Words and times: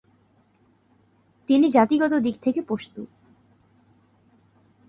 তিনি 1.49 1.67
জাতিগত 1.69 2.13
দিক 2.13 2.35
থেকে 2.41 2.59
পশতু। 2.61 3.01